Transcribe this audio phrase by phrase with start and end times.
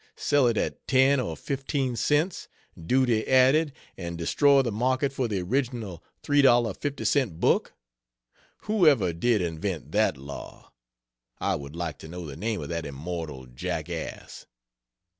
[0.15, 2.47] Sell it at ten or fifteen cents
[2.87, 7.75] duty added and destroy the market for the original $3,50 book?
[8.61, 10.71] Who ever did invent that law?
[11.37, 14.47] I would like to know the name of that immortal jackass.